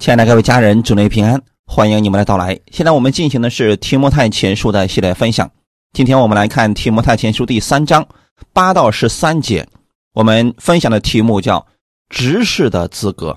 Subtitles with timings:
[0.00, 2.58] 亲爱的各位家人，主内平安，欢迎你们的到来。
[2.72, 5.50] 现在我们进行的是提摩太前书的系列分享。
[5.92, 8.08] 今天我们来看提摩太前书第三章
[8.54, 9.68] 八到十三节。
[10.14, 11.66] 我们分享的题目叫
[12.08, 13.36] “执事的资格”。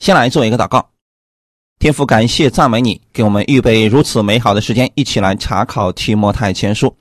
[0.00, 0.90] 先来做一个祷告，
[1.78, 6.92] 天父，感谢赞美你，给我们预备如此美好的时间，一起来查考提摩太前书。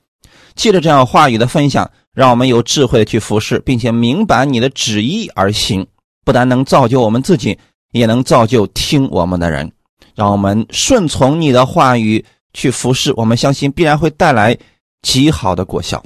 [0.54, 5.88] 借着这样话语的分享，让我们有智慧的去服侍，并且明白你的旨意而行，
[6.24, 7.58] 不但能造就我们自己。
[7.92, 9.72] 也能造就听我们的人，
[10.16, 13.14] 让我们顺从你的话语去服侍。
[13.16, 14.58] 我们相信必然会带来
[15.02, 16.04] 极好的果效。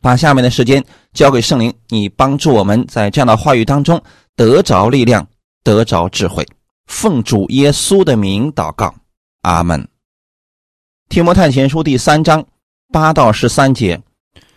[0.00, 4.00] 把下面的时间交给圣灵，你帮助我们在这样的话语当中
[4.36, 5.26] 得着力量，
[5.64, 6.46] 得着智慧。
[6.86, 8.94] 奉主耶稣的名祷告，
[9.42, 9.86] 阿门。
[11.08, 12.46] 提摩太前书第三章
[12.92, 14.00] 八到十三节，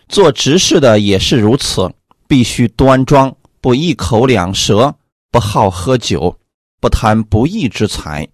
[0.08, 1.92] 做执事的也是如此，
[2.28, 4.94] 必须端庄，不一口两舌。
[5.32, 6.38] 不好喝酒，
[6.78, 8.28] 不贪不义之财，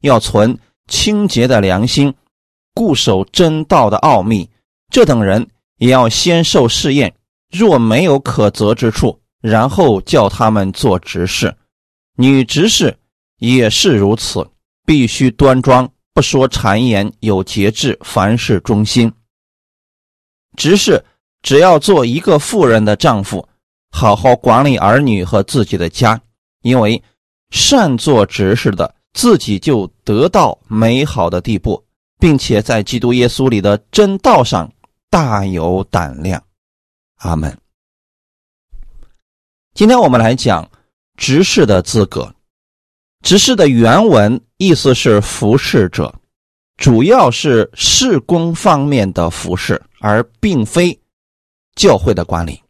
[0.00, 2.14] 要存清洁的良心，
[2.72, 4.48] 固守真道的奥秘。
[4.90, 7.14] 这等人也要先受试验，
[7.50, 11.54] 若没有可责之处，然后叫他们做执事。
[12.16, 12.98] 女执事
[13.36, 14.48] 也是如此，
[14.86, 19.12] 必须端庄，不说谗言，有节制，凡事忠心。
[20.56, 21.04] 执事
[21.42, 23.46] 只要做一个妇人的丈夫，
[23.90, 26.18] 好好管理儿女和自己的家。
[26.68, 27.02] 因为
[27.48, 31.82] 善做执事的，自己就得到美好的地步，
[32.18, 34.70] 并且在基督耶稣里的真道上
[35.08, 36.44] 大有胆量。
[37.20, 37.58] 阿门。
[39.72, 40.70] 今天我们来讲
[41.16, 42.34] 执事的资格。
[43.22, 46.14] 执事的原文意思是服侍者，
[46.76, 51.00] 主要是事工方面的服侍，而并非
[51.74, 52.62] 教会的管理。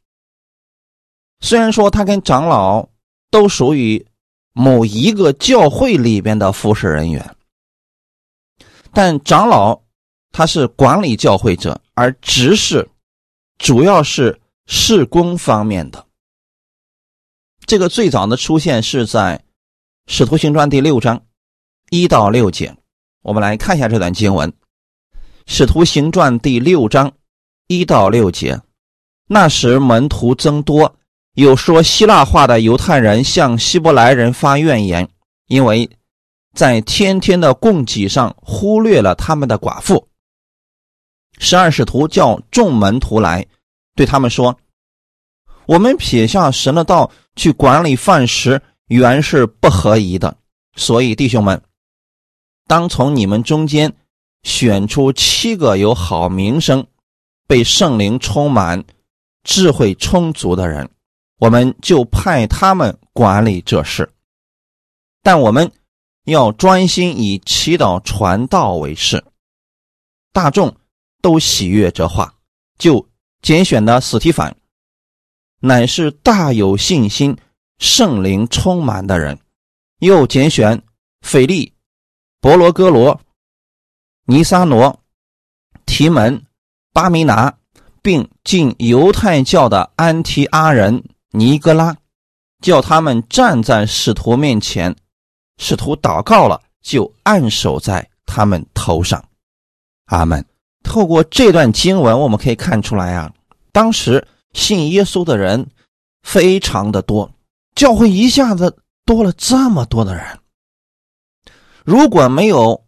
[1.41, 2.89] 虽然说他跟长老。
[3.31, 4.07] 都属于
[4.53, 7.37] 某一个教会里边的服侍人员，
[8.93, 9.81] 但长老
[10.33, 12.89] 他是管理教会者，而执事
[13.59, 16.06] 主要是事工方面的。
[17.66, 19.39] 这个最早的出现是在
[20.06, 21.22] 《使徒行传》第六章
[21.91, 22.75] 一到六节，
[23.22, 24.50] 我们来看一下这段经文，
[25.47, 27.12] 《使徒行传》第六章
[27.66, 28.60] 一到六节，
[29.27, 30.97] 那时门徒增多。
[31.38, 35.09] 有说希腊话的犹太人向希伯来人发怨言，
[35.47, 35.88] 因为
[36.53, 40.09] 在天天的供给上忽略了他们的寡妇。
[41.38, 43.47] 十二使徒叫众门徒来，
[43.94, 44.59] 对他们说
[45.66, 50.37] ：“我们撇下神的道去管理饭食，原是不合宜的。
[50.75, 51.62] 所以弟兄们，
[52.66, 53.94] 当从你们中间
[54.43, 56.84] 选出七个有好名声、
[57.47, 58.82] 被圣灵充满、
[59.44, 60.91] 智慧充足的人。”
[61.38, 64.12] 我们就派他们管理这事，
[65.22, 65.71] 但我们
[66.25, 69.25] 要专心以祈祷传道为事。
[70.32, 70.77] 大众
[71.22, 72.34] 都喜悦这话，
[72.77, 73.09] 就
[73.41, 74.56] 拣选的斯提凡，
[75.60, 77.37] 乃是大有信心、
[77.78, 79.37] 圣灵充满的人；
[80.00, 80.82] 又拣选
[81.21, 81.72] 腓利、
[82.41, 83.21] 伯罗哥罗、
[84.25, 85.00] 尼撒罗、
[85.87, 86.44] 提门、
[86.93, 87.56] 巴米拿，
[88.03, 91.04] 并进犹太教的安提阿人。
[91.31, 91.97] 尼格拉
[92.61, 94.94] 叫他们站在使徒面前，
[95.59, 99.22] 使徒祷告了，就按手在他们头上。
[100.06, 100.44] 阿门。
[100.83, 103.31] 透过这段经文，我们可以看出来啊，
[103.72, 105.69] 当时信耶稣的人
[106.22, 107.31] 非常的多，
[107.75, 110.39] 教会一下子多了这么多的人。
[111.84, 112.87] 如果没有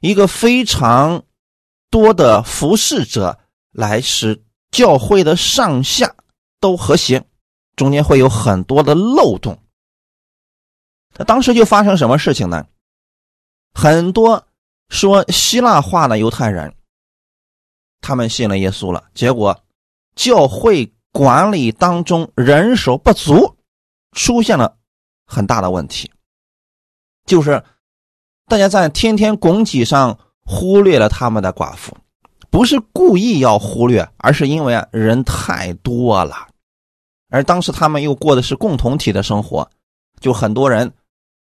[0.00, 1.24] 一个非常
[1.90, 3.40] 多的服侍者
[3.72, 6.14] 来使教会的上下
[6.60, 7.24] 都和谐。
[7.80, 9.58] 中间会有很多的漏洞。
[11.16, 12.66] 那当时就发生什么事情呢？
[13.72, 14.46] 很多
[14.90, 16.74] 说希腊话的犹太人，
[18.02, 19.58] 他们信了耶稣了，结果
[20.14, 23.56] 教会管理当中人手不足，
[24.12, 24.76] 出现了
[25.24, 26.12] 很大的问题，
[27.24, 27.64] 就是
[28.46, 31.96] 大家在天天供给上忽略了他们的寡妇，
[32.50, 36.49] 不是故意要忽略，而是因为人太多了。
[37.30, 39.70] 而当时他们又过的是共同体的生活，
[40.20, 40.92] 就很多人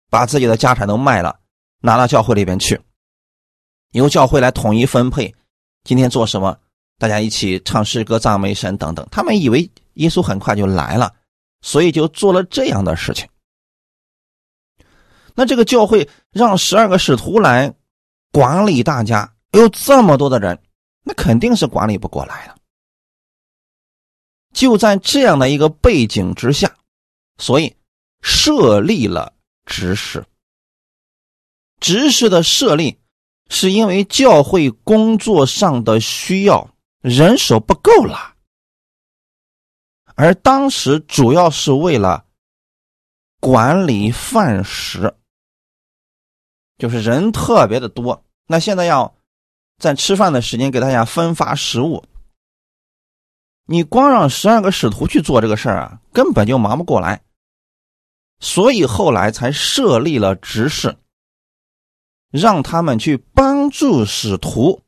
[0.09, 1.39] 把自己的家产都卖了，
[1.81, 2.79] 拿到教会里边去，
[3.93, 5.33] 由教会来统一分配。
[5.83, 6.57] 今天做什么？
[6.99, 9.07] 大家一起唱诗歌、赞美神等等。
[9.11, 11.13] 他们以为耶稣很快就来了，
[11.61, 13.27] 所以就做了这样的事情。
[15.35, 17.73] 那这个教会让十二个使徒来
[18.31, 20.59] 管理大家，有这么多的人，
[21.03, 22.56] 那肯定是管理不过来的。
[24.57, 26.75] 就在这样的一个背景之下，
[27.37, 27.75] 所以
[28.23, 29.31] 设立了
[29.65, 30.25] 执事。
[31.79, 32.97] 执事的设立
[33.51, 38.33] 是因为教会工作上的需要，人手不够了，
[40.15, 42.25] 而当时主要是为了
[43.39, 45.13] 管理饭食，
[46.79, 48.25] 就是人特别的多。
[48.47, 49.15] 那现在要
[49.77, 52.03] 在吃饭的时间给大家分发食物，
[53.69, 57.21] 你光让十二个使徒去做这个事儿啊，根本就忙不过来。
[58.39, 60.95] 所以后来才设立了执事，
[62.31, 64.83] 让他们去帮助使徒，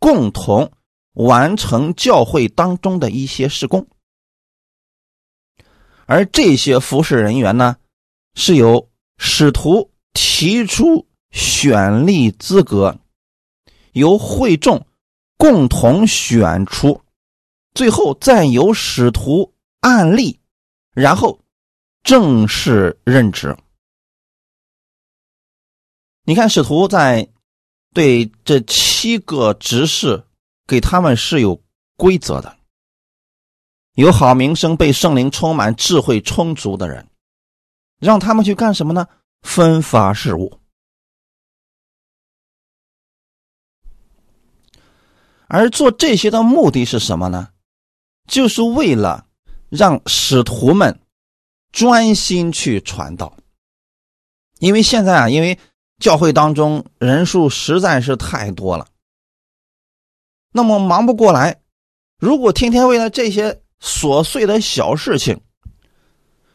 [0.00, 0.72] 共同
[1.12, 3.86] 完成教会当中的一些事工。
[6.06, 7.76] 而这些服侍人员呢，
[8.34, 8.88] 是由
[9.18, 12.98] 使徒提出选立资格，
[13.92, 14.86] 由会众
[15.36, 17.02] 共同选出，
[17.74, 20.40] 最后再由使徒案例，
[20.92, 21.40] 然后。
[22.04, 23.54] 正式任职。
[26.22, 27.28] 你看，使徒在
[27.92, 30.24] 对这七个执事，
[30.66, 31.60] 给他们是有
[31.96, 32.56] 规则的，
[33.94, 37.06] 有好名声、被圣灵充满、智慧充足的人，
[37.98, 39.06] 让他们去干什么呢？
[39.42, 40.58] 分发事务。
[45.48, 47.50] 而做这些的目的是什么呢？
[48.28, 49.26] 就是为了
[49.68, 51.00] 让使徒们。
[51.70, 53.36] 专心去传道，
[54.58, 55.56] 因为现在啊，因为
[55.98, 58.88] 教会当中人数实在是太多了，
[60.50, 61.60] 那么忙不过来。
[62.18, 65.38] 如果天天为了这些琐碎的小事情，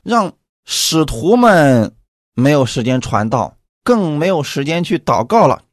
[0.01, 0.33] 让
[0.65, 1.95] 使徒们
[2.33, 5.63] 没有时间传道，更没有时间去祷告了，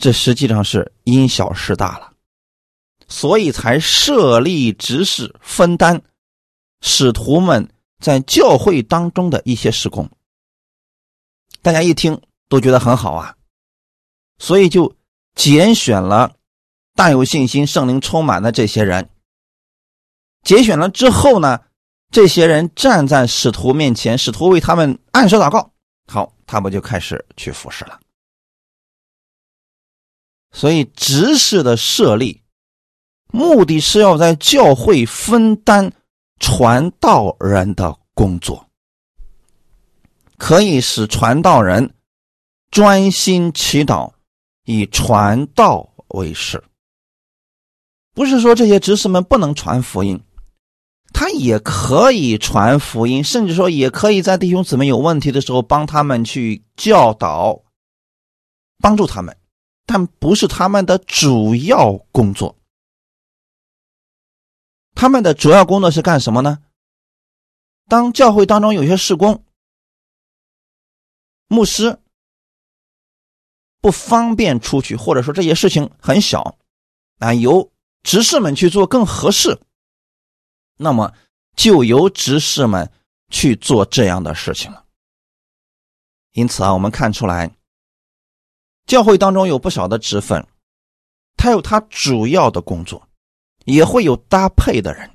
[0.00, 2.12] 这实际上是因小失大了，
[3.08, 6.02] 所以才设立执事分担
[6.80, 7.70] 使徒们。
[7.98, 10.10] 在教会当中的一些施工，
[11.62, 13.36] 大家一听都觉得很好啊，
[14.38, 14.94] 所以就
[15.34, 16.36] 拣选了
[16.94, 19.08] 大有信心、圣灵充满的这些人。
[20.42, 21.60] 拣选了之后呢，
[22.10, 25.72] 这些人站在使徒面前，使徒为他们按手祷告，
[26.06, 27.98] 好，他们就开始去服侍了。
[30.52, 32.42] 所以执事的设立，
[33.32, 35.92] 目的是要在教会分担。
[36.38, 38.66] 传道人的工作
[40.36, 41.94] 可以使传道人
[42.70, 44.12] 专心祈祷，
[44.66, 46.62] 以传道为事。
[48.12, 50.20] 不是说这些执事们不能传福音，
[51.14, 57.62] 他也可以传福音，甚至说也可以在弟兄姊妹有问题的时候帮他们去教导、
[58.78, 59.34] 帮助他们，
[59.86, 62.54] 但不是他们的主要工作。
[64.96, 66.62] 他们的主要工作是干什么呢？
[67.86, 69.44] 当教会当中有些事工，
[71.46, 72.00] 牧师
[73.80, 76.56] 不方便出去，或者说这些事情很小，
[77.18, 77.70] 啊，由
[78.02, 79.60] 执事们去做更合适，
[80.78, 81.14] 那么
[81.54, 82.90] 就由执事们
[83.28, 84.86] 去做这样的事情了。
[86.32, 87.54] 因此啊，我们看出来，
[88.86, 90.44] 教会当中有不少的职分，
[91.36, 93.05] 他有他主要的工作。
[93.66, 95.10] 也会有搭配的人，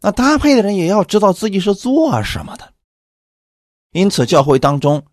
[0.00, 2.74] 那搭配的人也要知道自己是做什么的。
[3.92, 5.06] 因此，教会当中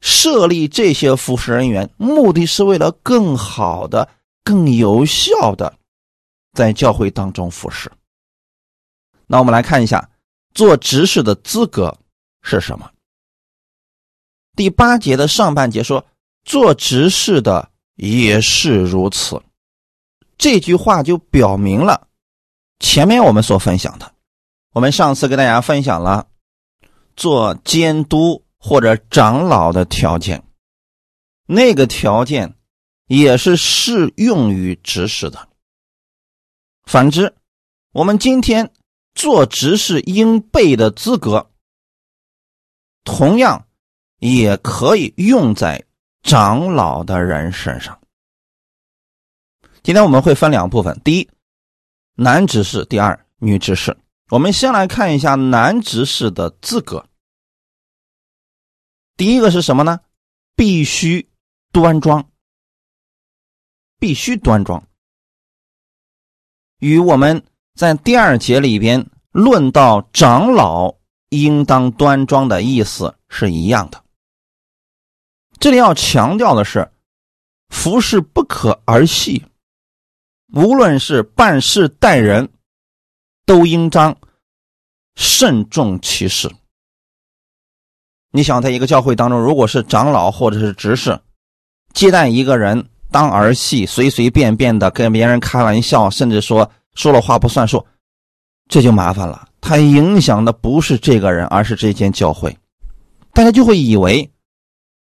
[0.00, 4.08] 设立这些服侍人员，目的是为了更好的、
[4.42, 5.78] 更有效的
[6.54, 7.92] 在教会当中服侍。
[9.26, 10.10] 那我们来看一下
[10.54, 11.96] 做执事的资格
[12.42, 12.90] 是什么。
[14.56, 16.04] 第八节的上半节说，
[16.44, 19.40] 做执事的也是如此。
[20.36, 22.08] 这句话就表明了
[22.80, 24.12] 前面我们所分享的。
[24.72, 26.26] 我们上次给大家分享了
[27.16, 30.42] 做监督或者长老的条件，
[31.46, 32.56] 那个条件
[33.06, 35.48] 也是适用于执事的。
[36.84, 37.34] 反之，
[37.92, 38.72] 我们今天
[39.14, 41.50] 做执事应备的资格，
[43.04, 43.66] 同样
[44.18, 45.84] 也可以用在
[46.22, 48.00] 长老的人身上。
[49.82, 51.28] 今天我们会分两部分，第一，
[52.14, 53.96] 男执事；第二，女执事。
[54.30, 57.06] 我们先来看一下男执事的资格。
[59.16, 60.00] 第一个是什么呢？
[60.56, 61.28] 必须
[61.72, 62.30] 端庄，
[63.98, 64.82] 必须端庄。
[66.78, 70.96] 与我们在第二节里边论到长老
[71.28, 74.02] 应当端庄的意思是一样的。
[75.58, 76.90] 这里要强调的是，
[77.68, 79.44] 服饰不可儿戏。
[80.54, 82.48] 无论是办事待人，
[83.44, 84.16] 都应当
[85.16, 86.48] 慎重其事。
[88.30, 91.20] 你想，在一个教会当中，如果是长老或者是执事
[91.92, 97.84] 接待一个人当儿戏，随随便便的跟别人开玩笑，甚至说说了话不算数，
[98.68, 99.48] 这就麻烦了。
[99.60, 102.56] 他影响的不是这个人，而是这间教会。
[103.32, 104.30] 大家就会以为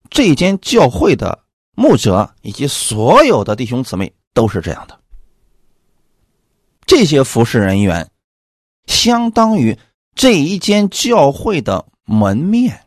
[0.08, 1.38] 这间教会的
[1.76, 4.98] 牧者以及所有的弟兄姊妹都是这样的。
[6.96, 8.08] 这些服侍人员
[8.86, 9.76] 相当于
[10.14, 12.86] 这一间教会的门面。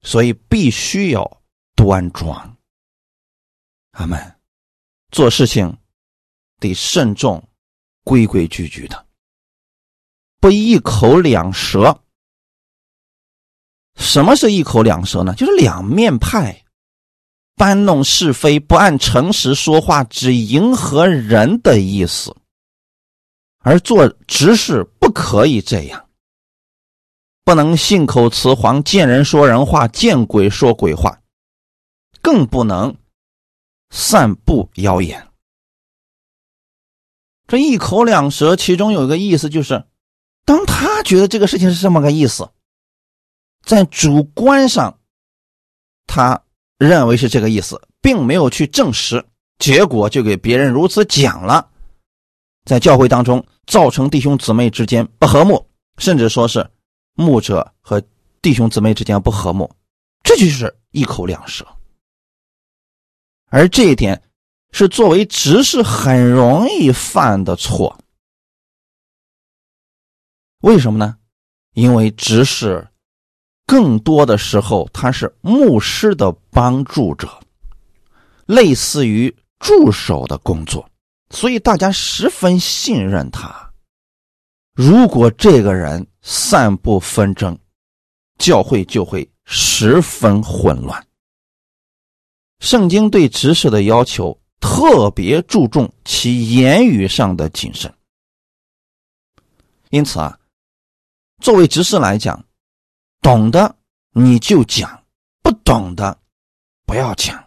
[0.00, 1.42] 所以必须要
[1.76, 2.56] 端庄，
[3.90, 4.36] 阿门。
[5.10, 5.76] 做事情
[6.60, 7.46] 得慎重、
[8.04, 9.06] 规规矩矩的，
[10.40, 12.02] 不一口两舌。
[13.96, 15.34] 什么是一口两舌呢？
[15.34, 16.64] 就是两面派，
[17.54, 22.34] 搬弄是非，不按诚实说话，只迎合人的意思。
[23.62, 26.08] 而做执事不可以这样。
[27.44, 31.20] 不能信口雌黄，见人说人话，见鬼说鬼话，
[32.20, 32.96] 更不能
[33.90, 35.26] 散布谣言。
[37.48, 39.84] 这一口两舌，其中有一个意思，就是
[40.44, 42.48] 当他觉得这个事情是这么个意思，
[43.64, 44.98] 在主观上，
[46.06, 46.44] 他
[46.78, 49.24] 认为是这个意思，并没有去证实，
[49.58, 51.68] 结果就给别人如此讲了，
[52.64, 55.66] 在教会当中造成弟兄姊妹之间不和睦，
[55.98, 56.68] 甚至说是。
[57.14, 58.02] 牧者和
[58.40, 59.70] 弟兄姊妹之间不和睦，
[60.22, 61.66] 这就是一口两舌。
[63.50, 64.22] 而这一点
[64.70, 67.98] 是作为执事很容易犯的错。
[70.62, 71.18] 为什么呢？
[71.74, 72.88] 因为执事
[73.66, 77.28] 更多的时候他是牧师的帮助者，
[78.46, 80.88] 类似于助手的工作，
[81.32, 83.72] 所以大家十分信任他。
[84.74, 87.58] 如果这个人散布纷争，
[88.38, 91.04] 教会就会十分混乱。
[92.60, 97.92] 圣经对执事的要求特别注重其言语上的谨慎，
[99.90, 100.38] 因此啊，
[101.40, 102.44] 作为执事来讲，
[103.20, 103.74] 懂的
[104.12, 105.02] 你就讲，
[105.42, 106.16] 不懂的
[106.86, 107.44] 不要讲，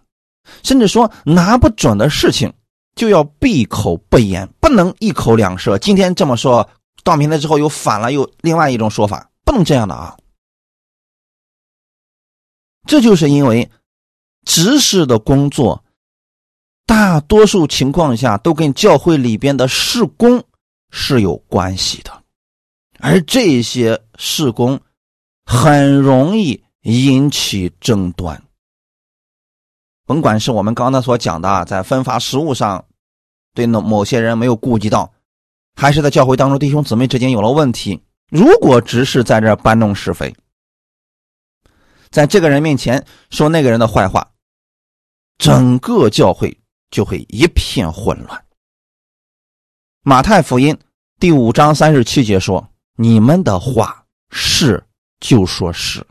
[0.64, 2.54] 甚至说拿不准的事情
[2.96, 5.78] 就要闭口不言，不能一口两舌。
[5.78, 6.68] 今天这么说。
[7.04, 10.18] 到明天之后又反了，又另外一种说法，不能这样的啊！
[12.88, 13.70] 这就是因为
[14.44, 15.84] 执事的工作，
[16.88, 20.44] 大多数情况下都跟教会里边的事工
[20.90, 22.24] 是有关系的，
[22.98, 24.82] 而这些事工
[25.46, 28.42] 很容易引起争端。
[30.06, 32.86] 甭管是我们刚才所讲的，在分发食物上，
[33.54, 35.12] 对某某些人没有顾及到。
[35.76, 38.02] 还是在教会当中，弟兄姊妹之间有了问题。
[38.30, 40.34] 如果只是在这搬弄是非，
[42.10, 44.32] 在这个人面前说那个人的坏话，
[45.38, 46.58] 整个教会
[46.92, 48.46] 就会一片混乱。
[50.02, 50.78] 马太福音
[51.20, 54.82] 第五章三十七节说：“你们的话是
[55.20, 56.06] 就说是，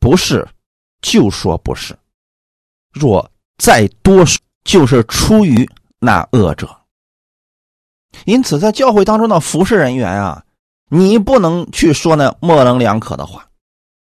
[0.00, 0.48] 不是
[1.02, 1.96] 就说不是。
[2.92, 5.68] 若再多说，就是出于
[5.98, 6.68] 那恶者。”
[8.26, 10.44] 因此，在教会当中的服侍人员啊，
[10.88, 13.48] 你不能去说那模棱两可的话，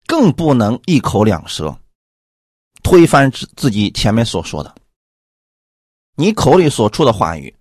[0.06, 1.78] 更不能一口两舌，
[2.82, 4.74] 推翻自自己前面所说的。
[6.16, 7.54] 你口里所出的话语，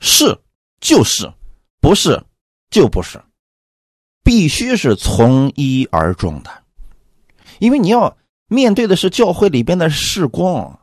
[0.00, 0.38] 是
[0.80, 1.32] 就是，
[1.80, 2.22] 不是
[2.70, 3.22] 就不是，
[4.24, 6.50] 必须是从一而终的，
[7.60, 8.14] 因为你要
[8.48, 10.78] 面对的是教会里边的事工。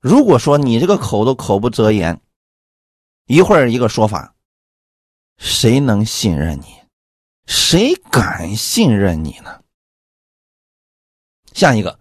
[0.00, 2.20] 如果说你这个口都口不择言，
[3.26, 4.34] 一会儿一个说法，
[5.36, 6.66] 谁能信任你？
[7.46, 9.62] 谁敢信任你呢？
[11.52, 11.98] 下一个，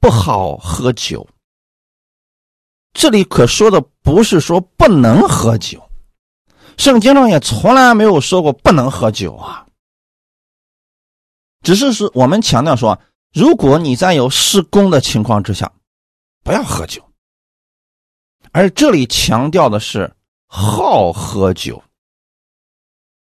[0.00, 1.26] 不好喝酒。
[2.92, 5.90] 这里可说的不是说不能喝酒，
[6.76, 9.66] 圣经上也从来没有说过不能喝酒啊。
[11.62, 13.00] 只是说我们强调说，
[13.32, 15.72] 如果你在有施工的情况之下，
[16.42, 17.02] 不要喝酒。
[18.52, 20.14] 而这里强调的是。
[20.52, 21.80] 好喝酒，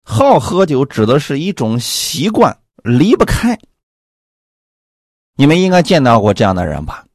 [0.02, 3.60] 好喝酒指的是一种习惯，离不开。
[5.36, 7.06] 你们应该见到过这样的人吧？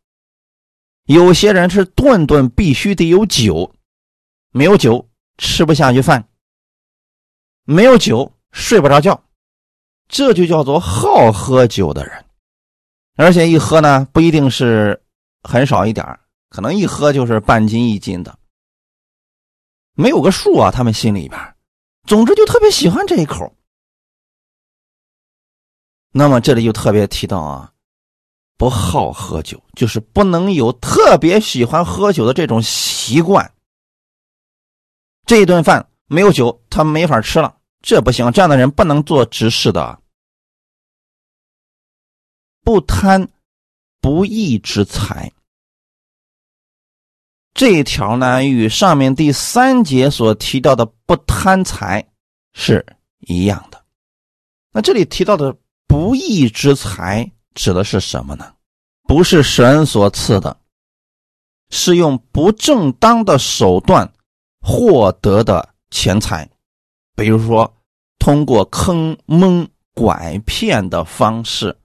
[1.07, 3.75] 有些人是顿顿必须得有酒，
[4.51, 5.09] 没有酒
[5.39, 6.29] 吃不下去饭，
[7.65, 9.25] 没有酒睡不着觉，
[10.09, 12.23] 这就叫做好喝酒的人。
[13.17, 15.03] 而且一喝呢，不一定是
[15.43, 18.39] 很少一点可能一喝就是半斤一斤的。
[19.95, 21.55] 没有个数啊，他们心里边，
[22.05, 23.55] 总之就特别喜欢这一口。
[26.11, 27.73] 那么这里就特别提到啊，
[28.57, 33.53] 不好喝酒，就是不能有特别喜欢喝酒的这种习惯。
[35.25, 38.31] 这一顿饭没有酒，他没法吃了，这不行。
[38.33, 40.02] 这样的人不能做执事的。
[42.65, 43.29] 不贪
[44.01, 45.33] 不义之财，
[47.55, 52.07] 这一条呢，与上面第三节所提到的不贪财
[52.53, 52.85] 是
[53.21, 53.85] 一样的。
[54.73, 58.55] 那这里提到的不义之财指的是什么呢？
[59.09, 60.57] 不是神所赐的，
[61.71, 64.11] 是用不正当的手段
[64.61, 66.49] 获得的钱财，
[67.17, 67.71] 比如说
[68.19, 71.77] 通过坑蒙拐骗的方式。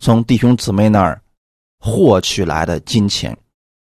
[0.00, 1.22] 从弟兄姊妹那儿
[1.78, 3.36] 获取来的金钱，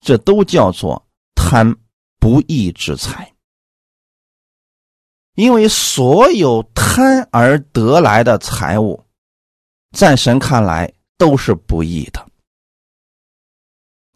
[0.01, 1.73] 这都叫做贪
[2.19, 3.33] 不义之财。
[5.35, 9.03] 因为所有贪而得来的财物，
[9.91, 12.27] 在神看来都是不义的，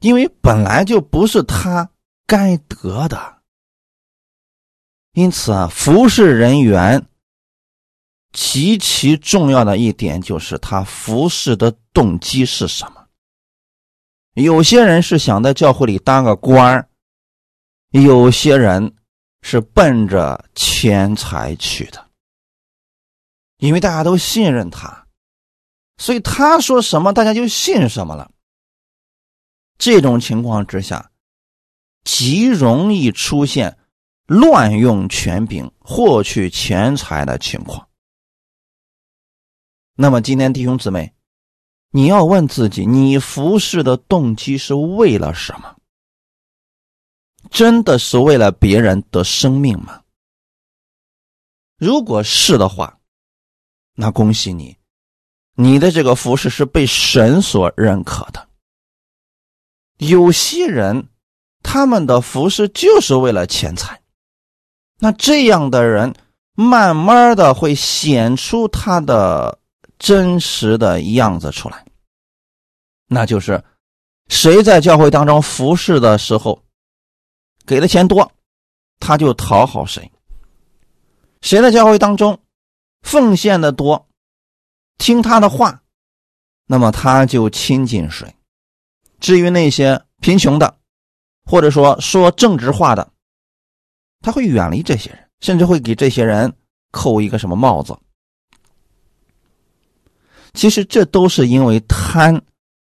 [0.01, 1.89] 因为本来就不是他
[2.27, 3.37] 该得的。
[5.13, 7.07] 因此啊，服侍人员。
[8.37, 13.07] 极其重要的一点就是他服侍的动机是什么？
[14.35, 16.87] 有些人是想在教会里当个官
[17.89, 18.93] 有些人
[19.41, 22.05] 是奔着钱财去的。
[23.57, 25.07] 因为大家都信任他，
[25.97, 28.29] 所以他说什么大家就信什么了。
[29.79, 31.09] 这种情况之下，
[32.03, 33.79] 极容易出现
[34.27, 37.86] 乱用权柄获取钱财的情况。
[39.99, 41.11] 那么今天弟兄姊妹，
[41.89, 45.75] 你要问自己：你服侍的动机是为了什么？
[47.49, 50.03] 真的是为了别人的生命吗？
[51.79, 52.99] 如果是的话，
[53.95, 54.77] 那恭喜你，
[55.55, 58.47] 你的这个服侍是被神所认可的。
[59.97, 61.09] 有些人，
[61.63, 63.99] 他们的服侍就是为了钱财，
[64.99, 66.13] 那这样的人
[66.53, 69.57] 慢慢的会显出他的。
[69.99, 71.85] 真实的样子出来，
[73.07, 73.63] 那就是
[74.27, 76.63] 谁在教会当中服侍的时候
[77.65, 78.31] 给的钱多，
[78.99, 80.01] 他就讨好谁；
[81.41, 82.39] 谁在教会当中
[83.01, 84.07] 奉献的多，
[84.97, 85.81] 听他的话，
[86.65, 88.35] 那么他就亲近谁。
[89.19, 90.77] 至于那些贫穷的，
[91.45, 93.11] 或者说说正直话的，
[94.21, 96.53] 他会远离这些人，甚至会给这些人
[96.91, 97.97] 扣一个什么帽子。
[100.57, 102.41] 其实这都是因为贪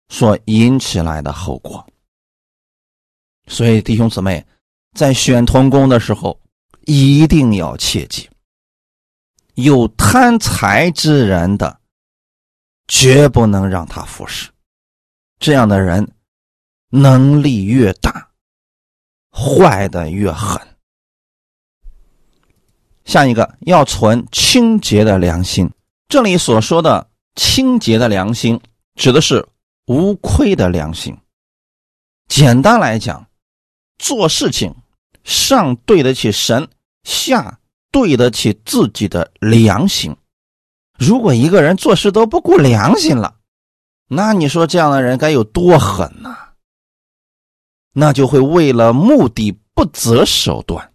[0.08, 1.86] 所引起来的后果，
[3.48, 4.43] 所以弟兄姊妹
[4.95, 6.39] 在选童工的时候
[6.86, 8.30] 一定要切记：
[9.56, 11.78] 有贪财之人的，
[12.88, 14.50] 绝不能让他服侍。
[15.38, 16.10] 这样的人
[16.89, 18.30] 能力越大，
[19.34, 20.58] 坏的越狠。
[23.04, 25.69] 下一个要存清洁的良心，
[26.08, 27.09] 这里所说的。
[27.36, 28.60] 清洁的良心
[28.96, 29.48] 指的是
[29.86, 31.18] 无愧的良心。
[32.28, 33.28] 简单来讲，
[33.98, 34.76] 做事情
[35.24, 36.70] 上对得起神，
[37.04, 37.60] 下
[37.92, 40.15] 对得起自己的良心。
[40.98, 43.39] 如果一个人做事都不顾良心了，
[44.08, 46.36] 那你说这样的人该有多狠呐？
[47.94, 50.94] 那就会为了目的不择手段。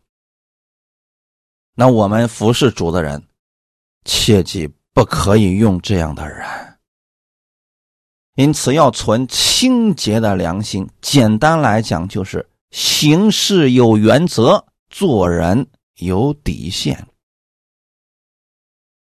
[1.75, 3.27] 那我们服侍主的人，
[4.05, 4.73] 切记。
[4.95, 6.47] 不可以用这样的人，
[8.37, 10.89] 因此要存清洁的良心。
[11.03, 17.09] 简单来讲，就是行事有原则，做人有底线。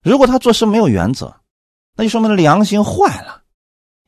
[0.02, 1.37] 如果他做事没有原则，
[1.94, 3.42] 那就说明良心坏了。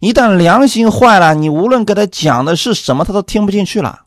[0.00, 4.06] 一旦良心坏了，你无论给他讲的是什么，他都听不进去了，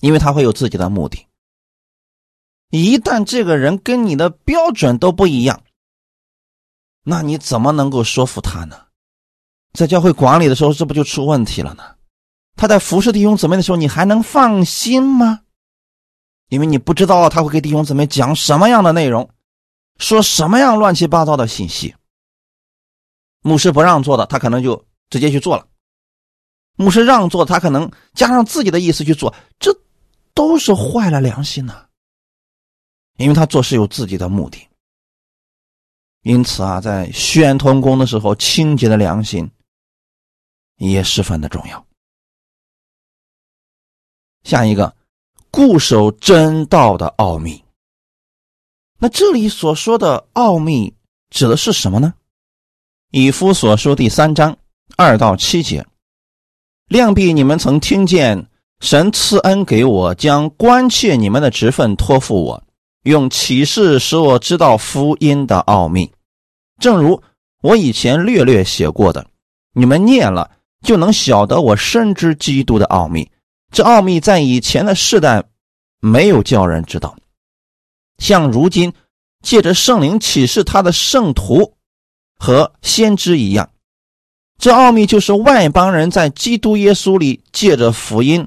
[0.00, 1.26] 因为他会有自己的目的。
[2.70, 5.62] 一旦这个人跟你的标准都不一样。
[7.04, 8.76] 那你怎么能够说服他呢？
[9.72, 11.82] 在教会管理的时候，这不就出问题了呢？
[12.56, 15.40] 他在服侍弟兄姊妹的时候，你还能放心吗？
[16.48, 19.30] 因为你不知道他会给弟兄姊妹讲什么样的内容，
[19.98, 21.94] 说什么样乱七八糟的信息。
[23.42, 25.64] 牧师不让做的，他可能就直接去做了；
[26.76, 29.74] 牧师让做，他可能加上自己的意思去做，这
[30.34, 31.86] 都是坏了良心呐。
[33.16, 34.68] 因为他做事有自己的目的。
[36.22, 39.50] 因此啊，在选童工的时候，清洁的良心
[40.76, 41.84] 也十分的重要。
[44.44, 44.94] 下一个，
[45.50, 47.64] 固守真道的奥秘。
[48.98, 50.94] 那这里所说的奥秘
[51.30, 52.14] 指的是什么呢？
[53.10, 54.56] 以夫所书第三章
[54.96, 55.84] 二到七节，
[56.86, 62.64] 量必你们曾听见神赐恩给我，将关切你们的职分托付我，
[63.02, 66.12] 用启示使我知道福音的奥秘，
[66.80, 67.22] 正如
[67.62, 69.26] 我以前略略写过的，
[69.74, 70.50] 你们念了
[70.84, 73.30] 就能晓得我深知基督的奥秘。
[73.72, 75.44] 这奥秘在以前的世代
[76.00, 77.16] 没有叫人知道，
[78.18, 78.92] 像如今
[79.42, 81.74] 借着圣灵启示他的圣徒
[82.38, 83.70] 和先知一样。
[84.58, 88.46] 这奥秘就是外邦人在基督耶稣里借着福音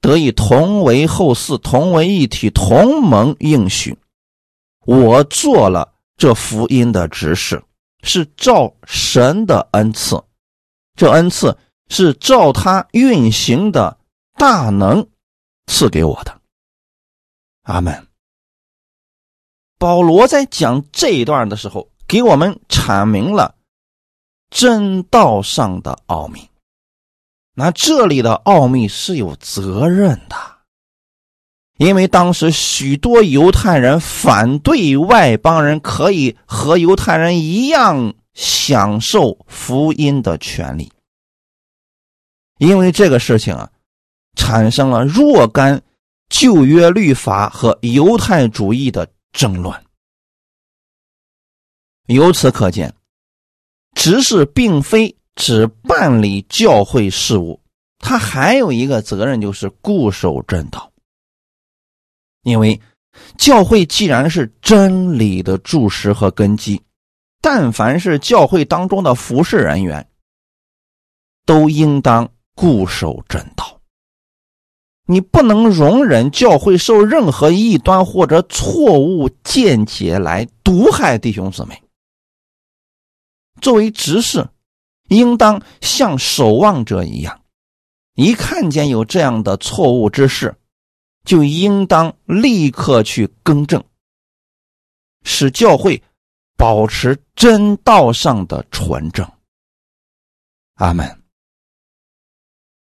[0.00, 3.96] 得以同为后嗣、同为一体、同盟应许。
[4.84, 7.62] 我做了这福音的执事，
[8.02, 10.22] 是照神的恩赐，
[10.94, 11.56] 这恩赐
[11.88, 13.98] 是照他运行的。
[14.38, 15.08] 大能
[15.66, 16.42] 赐给我的，
[17.62, 18.06] 阿门。
[19.78, 23.54] 保罗在讲这一段的时候，给我们阐明了
[24.50, 26.50] 真道上的奥秘。
[27.58, 30.36] 那这里的奥秘是有责任的，
[31.78, 40.92] 因为当时许多犹太人反对外邦人可以和犹太人一样享受福音的权利，
[42.58, 43.72] 因为这个事情啊。
[44.38, 45.82] 产生了若干
[46.28, 49.74] 旧约律法和犹太主义的争论。
[52.04, 52.94] 由此可见，
[53.94, 57.60] 执事并非只办理教会事务，
[57.98, 60.90] 他还有一个责任，就是固守正道。
[62.42, 62.80] 因为
[63.38, 66.82] 教会既然是真理的柱石和根基，
[67.40, 70.08] 但凡是教会当中的服侍人员，
[71.44, 73.80] 都应当固守正道。
[75.08, 81.80] 你不能容忍教会受任何异端或者错误见解来毒害弟兄姊妹。
[83.60, 84.48] 作为执事，
[85.08, 87.42] 应当像守望者一样，
[88.14, 90.54] 一看见有这样的错误之事，
[91.24, 93.84] 就应当立刻去更正，
[95.22, 96.02] 使教会
[96.56, 99.30] 保持真道上的纯正。
[100.74, 101.22] 阿门。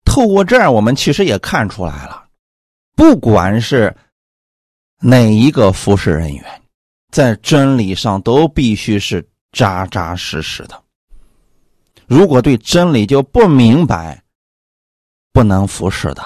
[0.05, 2.27] 透过这儿，我们其实也看出来了，
[2.95, 3.95] 不管是
[4.99, 6.61] 哪一个服侍人员，
[7.11, 10.83] 在真理上都必须是扎扎实实的。
[12.07, 14.23] 如果对真理就不明白，
[15.33, 16.23] 不能服侍的。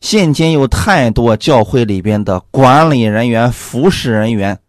[0.00, 4.60] 现今有太多教会里边的管理人员、服侍人员，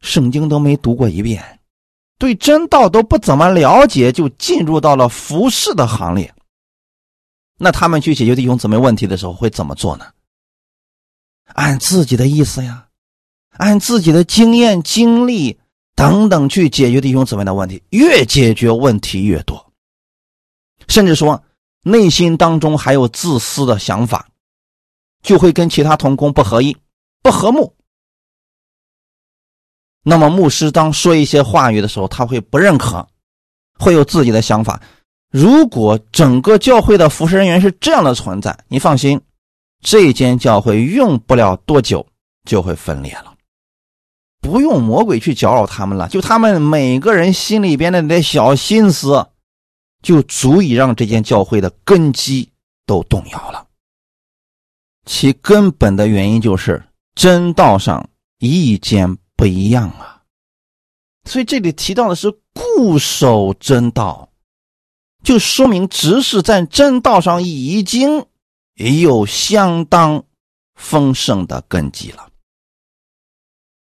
[0.00, 1.60] 圣经都没读过一遍，
[2.18, 6.34] 对真道都不怎么了解，就进入到了服侍的行列。
[7.58, 10.06] 那他们去解决弟兄姊妹问题的时候会怎么做呢？
[11.54, 12.86] 按自己的意思呀，
[13.52, 15.58] 按自己的经验、经历
[15.98, 19.72] 等等去解决弟兄姊妹的问题，越解决问题越多，
[20.86, 21.42] 甚至说
[21.82, 24.28] 内心当中还有自私的想法，
[25.22, 26.76] 就会跟其他同工不合意、
[27.20, 27.74] 不和睦。
[30.04, 33.04] 那么牧师当说一些话语的时候，他会不认可，
[33.76, 34.80] 会有自己的想法。
[35.32, 39.20] 如果整个教会的服侍人员是这样的存在，你放心，
[39.80, 42.06] 这间教会用不了多久
[42.44, 43.34] 就会分裂了。
[44.40, 49.26] 不用魔鬼去搅扰他们了，就他们每个人心里边的那点小心思，
[50.02, 52.50] 就足以让这间教会的根基
[52.86, 53.66] 都动摇了。
[55.04, 60.22] 其根本的原因就是真道上意见不一样啊。
[61.24, 64.30] 所以这里提到的是固守真道。
[65.24, 68.24] 就说明执事在真道上已经
[69.02, 70.24] 有相当
[70.76, 72.28] 丰盛的根基了，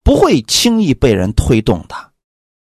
[0.09, 1.95] 不会轻易被人推动的。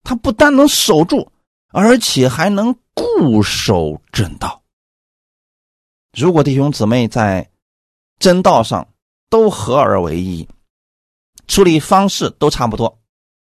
[0.03, 1.31] 他不但能守住，
[1.69, 4.61] 而且还能固守正道。
[6.13, 7.49] 如果弟兄姊妹在
[8.19, 8.89] 真道上
[9.29, 10.49] 都合而为一，
[11.47, 12.99] 处理方式都差不多，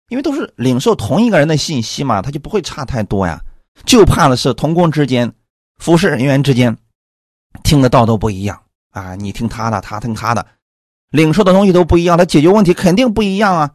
[0.09, 3.43] 因为都是领受同一个人的信息嘛，他就不会差太多呀。
[3.87, 5.33] 就怕的是同工之间、
[5.77, 6.77] 服侍人员之间
[7.63, 9.15] 听的道都不一样啊！
[9.15, 10.45] 你听他的，他听他的，
[11.13, 13.71] 领受的东西都不一样，他解决问题肯定不一样啊！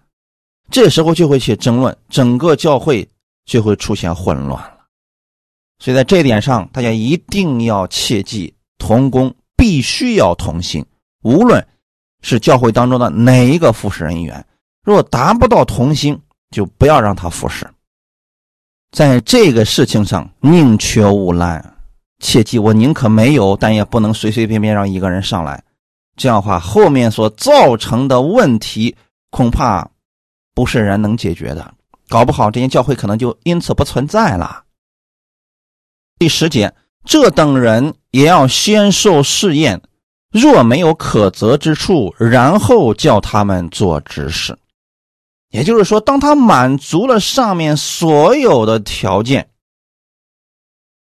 [0.72, 3.09] 这时候就会去争论，整个教会
[3.44, 4.79] 就会出现混乱了。
[5.79, 10.85] 所以在这一点上，大家一定要切记：同工必须要同心，
[11.22, 11.64] 无论
[12.22, 14.44] 是教会当中的哪一个服侍人员，
[14.83, 16.20] 若达不到同心，
[16.51, 17.64] 就不要让他服侍。
[18.90, 21.77] 在这个事情上宁缺毋滥，
[22.18, 25.62] 切记我宁可没有，但也不能随随便便让一个人上来。
[26.19, 28.95] 这样的话，后面所造成的问题
[29.31, 29.89] 恐怕
[30.55, 31.73] 不是人能解决的，
[32.09, 34.65] 搞不好这些教会可能就因此不存在了。
[36.19, 39.81] 第十节，这等人也要先受试验，
[40.33, 44.59] 若没有可责之处，然后叫他们做执事。
[45.51, 49.49] 也就是说，当他满足了上面所有的条件，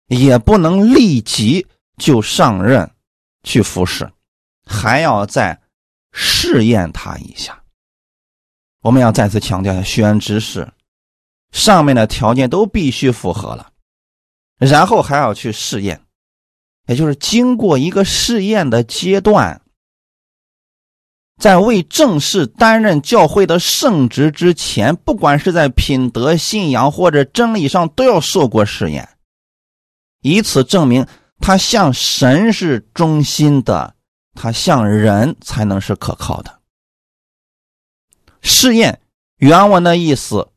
[0.09, 2.91] 也不能立即就上任
[3.43, 4.11] 去服侍，
[4.69, 5.61] 还要再
[6.13, 7.61] 试验他一下。
[8.83, 10.73] 我们要再次强调一下，选执事
[11.51, 13.73] 上面的条件都必须符合了，
[14.59, 16.01] 然后还要去试验，
[16.87, 19.61] 也就是经过一个试验的阶段。
[21.39, 29.09] 在未正式担任教会的圣职之前，不管是在品德、信仰或者真理上，都要受过试验，
[30.21, 31.07] 以此证明
[31.39, 33.95] 他向神是忠心的，
[34.35, 36.61] 它像人才能是可靠的。
[38.41, 39.01] 试验
[39.37, 40.49] 原文的意思，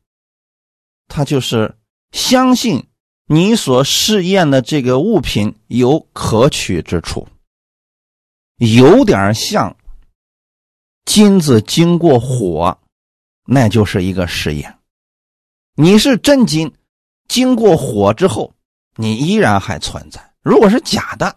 [1.08, 1.76] 它就是
[2.12, 2.88] 相信
[3.26, 7.28] 你所试验的这个物品有可取之处，
[8.56, 9.76] 有点像。
[11.04, 12.78] 金子经过火，
[13.44, 14.78] 那就是一个试验。
[15.74, 16.72] 你是真金，
[17.26, 18.54] 经过火之后，
[18.94, 21.36] 你依然还存在；如果是假的，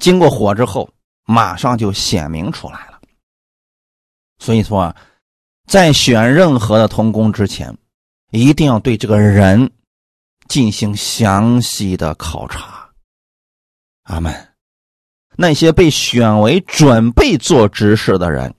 [0.00, 0.90] 经过火之后，
[1.24, 3.00] 马上就显明出来了。
[4.38, 4.96] 所以说啊，
[5.66, 7.76] 在选任何的童工之前，
[8.30, 9.70] 一定要对这个人
[10.48, 12.90] 进行详细的考察。
[14.04, 14.48] 阿门。
[15.36, 18.54] 那些被选为准备做执事的人。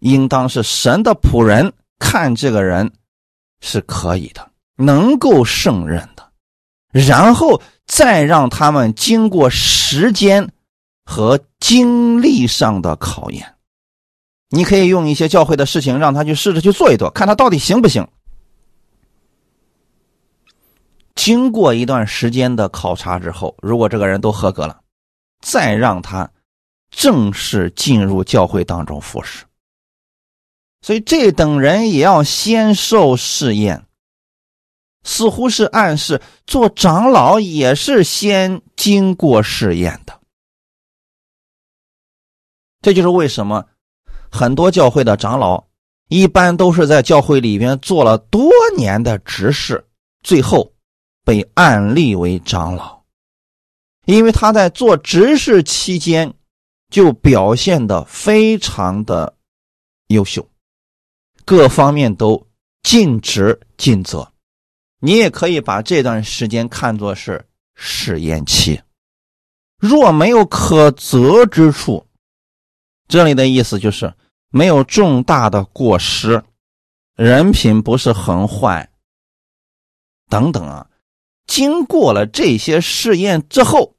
[0.00, 2.92] 应当是神的仆人，看这个人
[3.60, 6.32] 是可以的，能够胜任的，
[6.92, 10.52] 然后再让他们经过时间
[11.06, 13.54] 和精力上的考验。
[14.50, 18.06] 你可以用一些教会的事情让他去试着去做一做，看他到底行不行。
[21.14, 24.80] 经过一段时间的考察之后，如果这个人都合格了，
[25.40, 26.30] 再让他
[26.90, 29.44] 正式进入教会当中服侍。
[30.82, 33.86] 所以这等人也要先受试验，
[35.02, 40.15] 似乎是暗示做长老也是先经过试验的。
[42.86, 43.66] 这就是为什么
[44.30, 45.64] 很多教会的长老
[46.06, 49.84] 一般都是在教会里边做了多年的执事，
[50.22, 50.72] 最后
[51.24, 53.02] 被案立为长老，
[54.04, 56.32] 因为他在做执事期间
[56.88, 59.34] 就表现的非常的
[60.06, 60.48] 优秀。
[61.44, 62.46] 各方面都
[62.84, 64.32] 尽职尽责，
[65.00, 67.44] 你也可以把这段时间看作是
[67.74, 68.80] 试验期。
[69.76, 72.05] 若没有可责之处，
[73.08, 74.12] 这里的意思就是
[74.50, 76.42] 没有重大的过失，
[77.14, 78.90] 人品不是很坏，
[80.28, 80.88] 等等啊。
[81.46, 83.94] 经过了这些试验之后，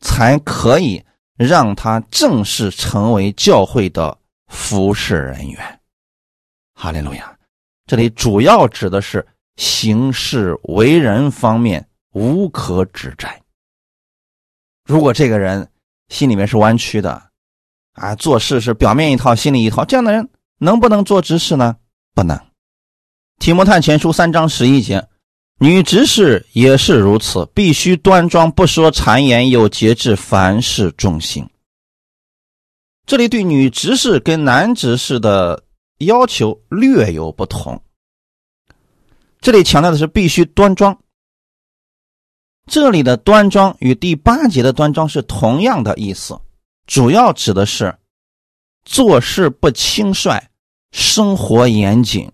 [0.00, 1.04] 才可以
[1.36, 5.80] 让他正式成为教会的服侍人员。
[6.74, 7.36] 哈利路亚，
[7.86, 9.26] 这里主要指的是
[9.56, 13.42] 行事为人方面无可指摘。
[14.84, 15.68] 如果这个人
[16.08, 17.29] 心里面是弯曲的，
[18.00, 21.76] 啊，做事是表面一套，心里一套，这样的人能不能做执事呢？
[22.14, 22.38] 不能。
[23.38, 25.06] 提摩太前书三章十一节，
[25.58, 31.48] 女执事也是如此，必须端庄，不说谗言，有节制，凡事忠心。
[33.06, 35.62] 这里对女执事跟男执事的。
[36.00, 37.78] 要求略有不同，
[39.42, 40.98] 这里强调的是必须端庄。
[42.66, 46.40] 这里的端庄与第八节的端庄是同样的意思，
[46.86, 47.98] 主要指的是
[48.84, 50.48] 做事不轻率，
[50.92, 52.32] 生活严谨，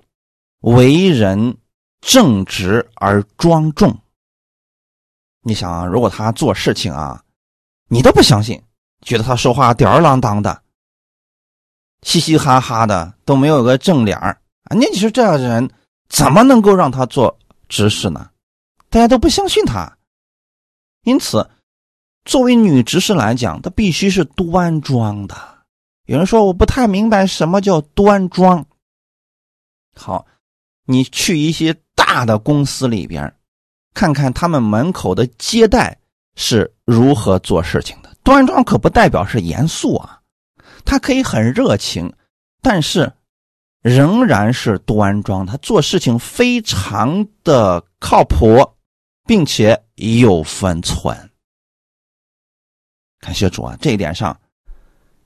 [0.61, 1.56] 为人
[2.00, 3.98] 正直而庄重。
[5.42, 7.22] 你想啊，如果他做事情啊，
[7.88, 8.62] 你都不相信，
[9.02, 10.62] 觉得他说话吊儿郎当的。
[12.02, 14.32] 嘻嘻哈哈的都没有个正脸儿
[14.64, 14.76] 啊！
[14.76, 15.68] 那你说这样的人
[16.09, 17.37] 怎么能够让他做
[17.68, 18.30] 执事呢？
[18.88, 19.96] 大家都不相信他。
[21.02, 21.48] 因此，
[22.26, 25.34] 作为女执事来讲，她必须是端庄的。
[26.04, 28.66] 有人说我不太明白什么叫端庄。
[29.94, 30.26] 好，
[30.84, 33.32] 你去一些大的公司里边，
[33.94, 35.96] 看看他们门口的接待
[36.34, 38.14] 是如何做事情的。
[38.22, 40.20] 端庄可不代表是严肃啊。
[40.84, 42.12] 他可以很热情，
[42.60, 43.12] 但是
[43.82, 45.46] 仍然是端庄。
[45.46, 48.74] 他做事情非常的靠谱，
[49.26, 51.25] 并且有分寸。
[53.26, 54.40] 感谢主啊，这一点上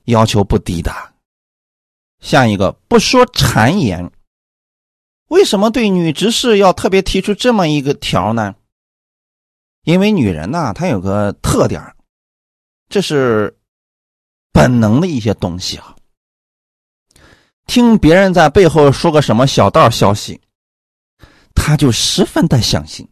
[0.05, 0.91] 要求不低的。
[2.19, 4.11] 下一个不说谗言，
[5.27, 8.55] 为什么对女执事要特别提出这么一个条呢？
[9.83, 11.95] 因为女人呢，她有个特点，
[12.89, 13.55] 这是
[14.51, 15.95] 本能的一些东西啊。
[17.67, 20.41] 听别人在背后说个什么小道消息，
[21.53, 23.07] 她就十分的相信，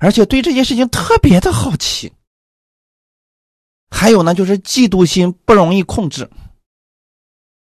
[0.00, 2.12] 而且对这件事情特别的好奇。
[3.94, 6.28] 还有呢，就是嫉妒心不容易控制。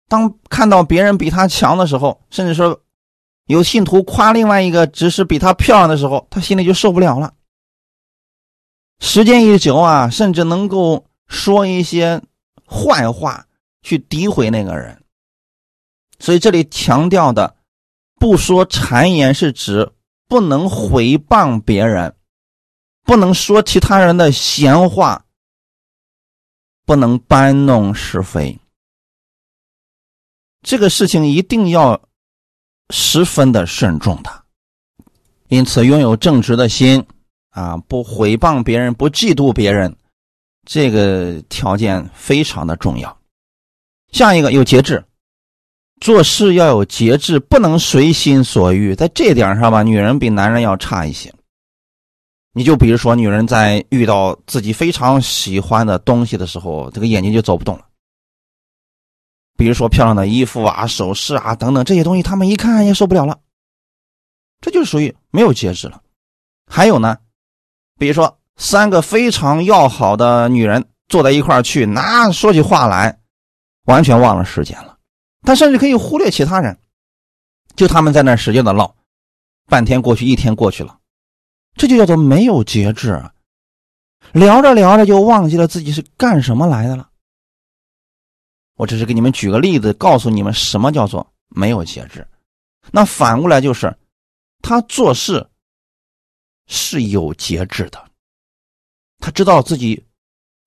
[0.08, 2.80] 当看到别人比他强的时候，甚至说
[3.48, 7.34] 有信徒夸另外一个只是比他漂亮的时候，他心里就受不了了。
[9.00, 12.22] 时间一久啊，甚至能够说一些
[12.66, 13.48] 坏话
[13.82, 15.02] 去诋毁那个人。
[16.20, 17.56] 所以这里强调的
[18.16, 19.92] 不说谗言，是指
[20.28, 22.16] 不能毁谤别人，
[23.04, 25.26] 不能说其他人的闲话。
[26.92, 28.60] 不能搬弄是非，
[30.62, 32.02] 这个事情一定要
[32.90, 34.44] 十分的慎重的。
[35.48, 37.02] 因此，拥有正直的心
[37.52, 39.96] 啊，不毁谤别人，不嫉妒别人，
[40.68, 43.18] 这个条件非常的重要。
[44.12, 45.02] 下一个有节制，
[46.02, 48.94] 做事要有节制，不能随心所欲。
[48.94, 51.34] 在这点上吧，女人比男人要差一些。
[52.54, 57.86] 你就比如说，女人在遇到自己非常喜欢的东西的时候，这个眼睛就走不动了。
[59.58, 63.40] 比如说漂亮的衣服啊、首饰啊等等这些东西，他们一看也受不了了。
[64.60, 66.02] 这就属于没有节制了。
[66.68, 67.18] 还有呢，
[67.98, 73.20] 比如说三个非常要好的女人坐在一块去，那说起话来
[73.86, 74.98] 完全忘了时间了。
[75.44, 76.78] 他甚至可以忽略其他人，
[77.76, 78.96] 就他们在那使劲的唠，
[79.68, 80.98] 半天过去，一天过去了。
[81.76, 83.24] 这就叫做没有节制，
[84.34, 87.10] 聊着聊着就忘记了自己是干什么来的了。
[88.76, 92.28] 我只是给你们举个例子，告诉你们什么叫做没有节制。
[92.92, 93.96] 那反过来就是，
[94.62, 95.48] 他做事
[96.68, 98.12] 是有节制的，
[99.20, 100.04] 他知道自己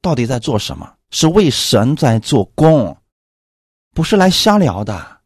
[0.01, 2.97] 到底在做什么，是为神在做工，
[3.93, 5.21] 不是来瞎聊的，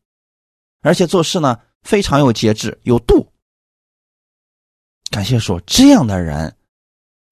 [0.81, 3.31] 而且做事呢非常有节制，有度。
[5.11, 6.55] 感谢说，这样的人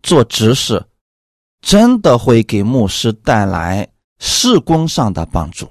[0.03, 0.85] 做执事，
[1.61, 5.71] 真的会给牧师带来事工上的帮助。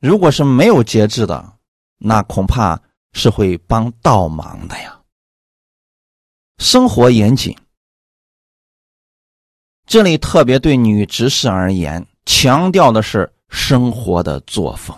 [0.00, 1.58] 如果是没有节制的，
[1.98, 2.80] 那恐怕
[3.12, 5.00] 是会帮倒忙的呀。
[6.58, 7.56] 生活严谨，
[9.86, 14.96] 这里特别对女执事而言，强调的是生活的作风。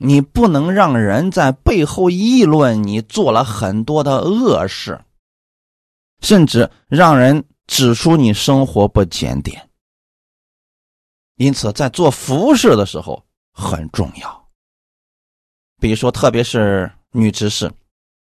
[0.00, 5.04] 你不能让人在背后议论你做了很多的恶事，
[6.20, 9.68] 甚至让人指出你生活不检点。
[11.34, 14.48] 因此，在做服饰的时候很重要。
[15.80, 17.72] 比如说，特别是女执事，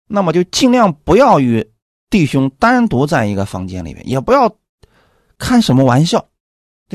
[0.07, 1.71] 那么就尽量不要与
[2.09, 4.53] 弟兄单独在一个房间里面，也不要
[5.37, 6.27] 开什么玩笑，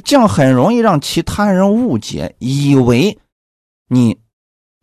[0.05, 3.19] 这样很容易让其他人误解，以为
[3.89, 4.21] 你。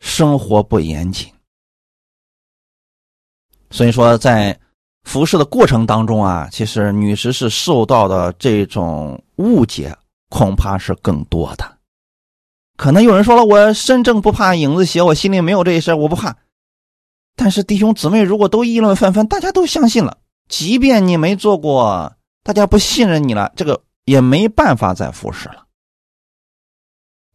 [0.06, 1.32] 生活不严谨，
[3.72, 4.60] 所以说在
[5.04, 9.96] 服侍的过程当中啊，其实女执事受到的这种误解
[10.30, 11.78] 恐怕是更多的。
[12.76, 16.36] 可能有人说了，我身正不怕影子斜，我心里没有这事我不怕。
[17.38, 20.18] 但是弟兄姊妹如果都议论纷纷，大家都相信了，
[20.50, 25.66] 即便你没做过，大家不信任你了，这个也没办法再服侍了。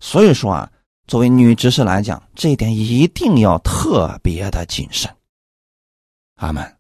[0.01, 0.71] 所以说啊。
[1.09, 5.11] 作为女执事来讲，这一点一定要特别的谨慎。
[6.35, 6.79] 阿门。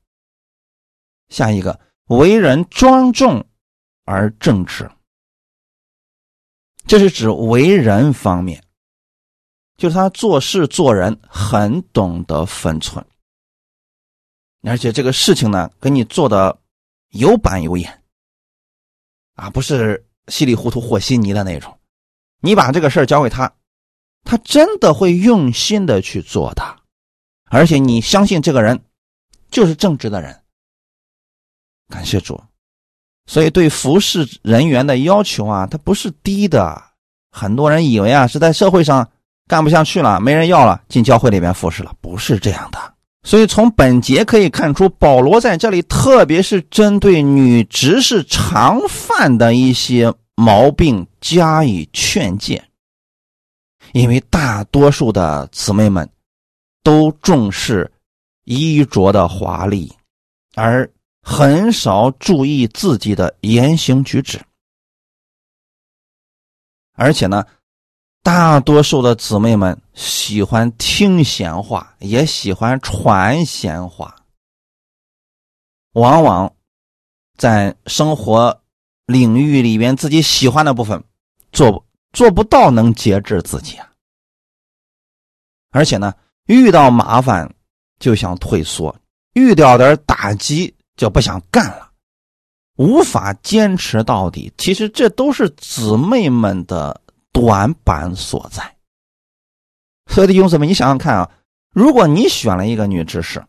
[1.31, 3.45] 下一个，为人庄重
[4.05, 4.91] 而正直，
[6.87, 8.63] 这是指为人方面，
[9.79, 13.05] 就是他做事做人很懂得分寸，
[14.63, 16.59] 而且这个事情呢，给你做的
[17.13, 18.03] 有板有眼，
[19.35, 21.79] 啊，不是稀里糊涂和稀泥的那种。
[22.41, 23.51] 你把这个事儿交给他。
[24.29, 26.63] 他真的会用心的去做的，
[27.51, 28.79] 而且你相信这个人
[29.51, 30.39] 就是正直的人。
[31.89, 32.39] 感谢主，
[33.25, 36.83] 所以对服侍人员的要求啊，他不是低的。
[37.31, 39.09] 很多人以为啊是在社会上
[39.47, 42.79] 干不下去了，没人要了，进教会里面服侍了，不是这样的。
[43.23, 52.63] 所以从本节可以看出，保罗在这里特别是针对女执事常犯的一些毛病加以劝诫。
[53.99, 56.09] 因为大多数的姊妹们
[56.85, 57.91] 都重视
[58.45, 59.93] 衣着的华丽，
[60.55, 60.89] 而
[61.21, 64.41] 很少注意自己的言行举止。
[66.95, 67.45] 而且呢，
[68.23, 74.15] 大多数的姊妹们喜欢听闲话，也喜欢传闲话，
[75.95, 76.55] 往往
[77.37, 78.63] 在生活
[79.07, 81.03] 领域里边自己喜欢的部分
[81.51, 83.88] 做做不到能节制自己啊，
[85.71, 86.15] 而且呢，
[86.47, 87.55] 遇到麻烦
[87.99, 88.95] 就想退缩，
[89.35, 91.91] 遇到点打击就不想干了，
[92.77, 94.53] 无法坚持到底。
[94.57, 97.01] 其实这都是姊妹们的。
[97.31, 98.77] 短板所在，
[100.07, 101.31] 所以弟兄姊妹，你想想看啊，
[101.73, 103.45] 如果你选了一个女执事，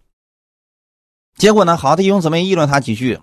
[1.35, 3.19] 结果呢，好的弟兄姊妹议论她几句，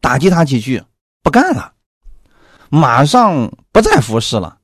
[0.00, 0.82] 打击她几句，
[1.22, 1.74] 不干了，
[2.68, 4.58] 马上不再服侍了，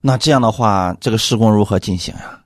[0.00, 2.41] 那这样的话，这个施工如何进行呀？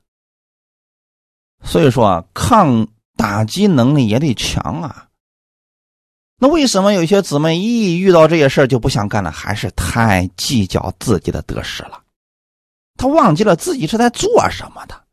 [1.66, 2.86] 所以说啊，抗
[3.16, 5.08] 打击能力也得强啊。
[6.38, 9.30] 那为什么有些姊妹一遇到这些事就不想干了？
[9.30, 12.02] 还是太计较自己的得失了。
[12.96, 15.04] 他忘记了自己是在做什么的。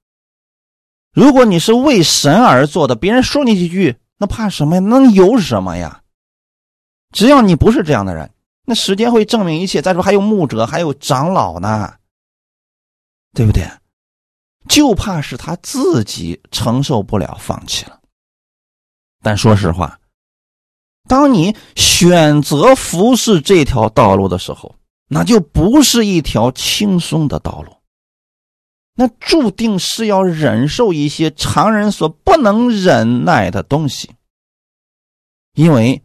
[1.14, 4.80] 如果你是为神而做的，别人说你几句，那怕什么呀？
[4.82, 6.02] 能有什么呀？
[7.12, 8.32] 只要你不是这样的人，
[8.66, 9.82] 那时间会证明一切。
[9.82, 11.96] 再说还有牧者，还有长老呢，
[13.34, 13.64] 对不对？
[14.68, 18.00] 就怕是他自己承受不了，放弃了。
[19.22, 20.00] 但说实话，
[21.08, 24.76] 当你选择服侍这条道路的时候，
[25.08, 27.78] 那就不是一条轻松的道路，
[28.96, 34.12] 那注定是要忍受一些常人所不能忍耐的东西，
[35.54, 36.02] 因为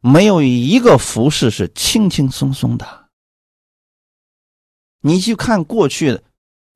[0.00, 3.08] 没有一个服饰是轻轻松松的。
[5.00, 6.12] 你去看过去《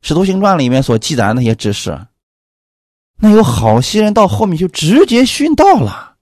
[0.03, 2.07] 使徒行传》里面所记载的那些知识，
[3.16, 6.16] 那有好些人到后面就直接殉道了，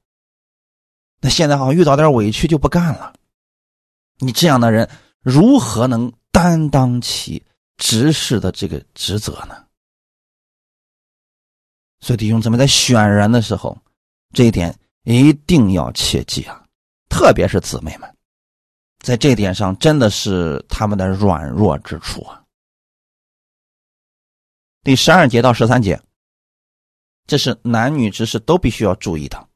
[1.20, 3.12] 那现在好像遇到点委屈就不干了，
[4.18, 4.88] 你这样的人。
[5.24, 7.42] 如何能担当起
[7.78, 9.64] 执事的这个职责呢？
[12.00, 13.74] 所以弟兄姊妹在选人的时候，
[14.34, 16.62] 这一点一定要切记啊！
[17.08, 18.16] 特别是姊妹们，
[18.98, 22.43] 在这点上真的是他们的软弱之处啊。
[24.84, 25.98] 第十二节到十三节，
[27.26, 29.48] 这是男女执事都必须要注意的。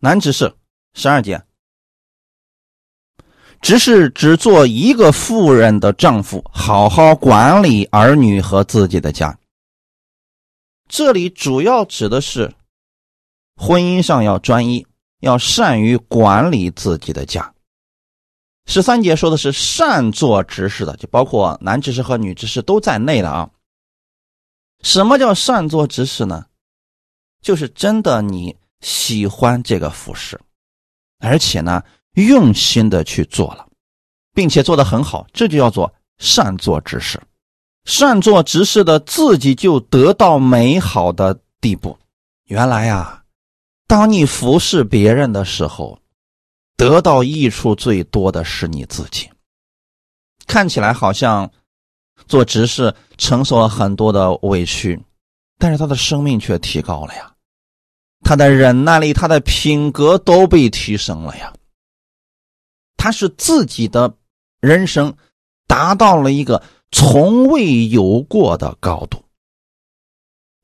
[0.00, 0.54] 男执事
[0.92, 1.42] 十二节。
[3.60, 9.36] 只是只做一个妇人的丈夫，好好管理儿女和自己的家。
[10.86, 12.54] 这里主要指的是
[13.56, 14.86] 婚姻上要专一，
[15.20, 17.52] 要善于管理自己的家。
[18.68, 23.50] 十三节说的是善做执事的，就包括男执事和女执事都在内的啊。
[24.82, 26.46] 什么叫善做执事呢？
[27.42, 30.40] 就是真的你喜欢这个服饰，
[31.18, 31.82] 而且呢。
[32.14, 33.64] 用心的去做了，
[34.34, 37.22] 并且做得很好，这就叫做善做之事。
[37.84, 41.96] 善做之事的自己就得到美好的地步。
[42.46, 43.22] 原来呀，
[43.86, 45.96] 当你服侍别人的时候，
[46.78, 49.28] 得到益处最多的是你自己。
[50.46, 51.50] 看起来好像
[52.26, 54.98] 做执事承受了很多的委屈，
[55.58, 57.34] 但是他的生命却提高了呀，
[58.20, 61.52] 他的忍耐力、他的品格都被提升了呀。
[62.96, 64.14] 他是自己的
[64.60, 65.14] 人生
[65.66, 66.62] 达到了一个
[66.92, 69.22] 从未有过的高度。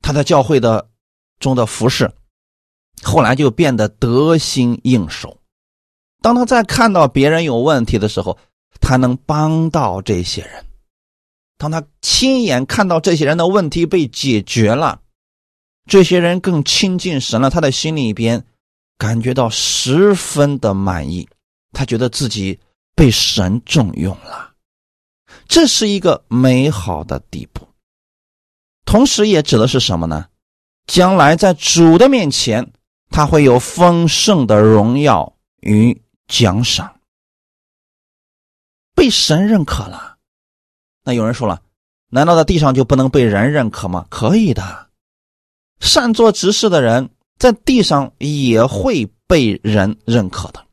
[0.01, 0.89] 他在教会的
[1.39, 2.11] 中的服饰，
[3.03, 5.37] 后来就变得得心应手。
[6.25, 8.35] 当他在看到别人有问题的时候，
[8.81, 10.63] 他能帮到这些人；
[11.59, 15.01] 当他亲眼看到这些人的问题被解决了，
[15.87, 18.43] 这些人更亲近神了，他的心里边
[18.97, 21.29] 感觉到十分的满意。
[21.73, 22.59] 他觉得自己
[22.95, 24.51] 被神重用了，
[25.47, 27.67] 这是一个美好的地步。
[28.83, 30.25] 同时，也指的是什么呢？
[30.87, 32.73] 将来在主的面前，
[33.11, 36.99] 他会有丰盛的荣耀与奖赏，
[38.93, 40.17] 被神认可了。
[41.03, 41.61] 那有人说了，
[42.09, 44.07] 难道在地上就不能被人认可吗？
[44.09, 44.89] 可以的，
[45.79, 50.65] 善做执事的人在地上也会被人认可的。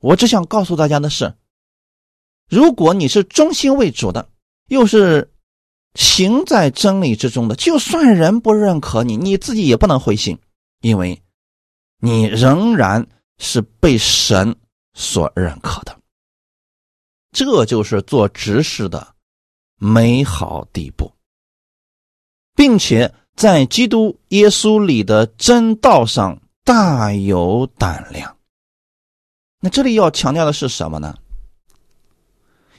[0.00, 1.34] 我只想告诉大家的是，
[2.48, 4.28] 如果你是忠心为主的，
[4.68, 5.32] 又是
[5.94, 10.38] 行在真理之中的，就算人不认可你，你自己也不能灰心，
[10.80, 11.20] 因为
[11.98, 13.08] 你仍然
[13.40, 14.54] 是被神
[14.94, 15.98] 所认可的。
[17.32, 19.14] 这就是做执事的
[19.76, 21.12] 美好地步，
[22.54, 28.36] 并且在基督耶稣里的真道上大有胆量。
[29.60, 31.16] 那这里要强调的是什么呢？